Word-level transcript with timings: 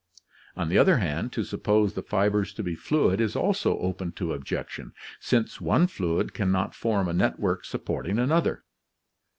On 0.55 0.69
the 0.69 0.79
other 0.79 0.97
hand, 0.97 1.31
to 1.33 1.43
suppose 1.43 1.93
the 1.93 2.01
fibers 2.01 2.55
to 2.55 2.63
be 2.63 2.73
fluid 2.73 3.21
is 3.21 3.35
also 3.35 3.77
open 3.77 4.13
to 4.13 4.33
objection, 4.33 4.93
since 5.19 5.61
one 5.61 5.85
fluid 5.85 6.33
can 6.33 6.51
not 6.51 6.73
form 6.73 7.07
a 7.07 7.13
network 7.13 7.63
supporting 7.65 8.17
another. 8.17 8.63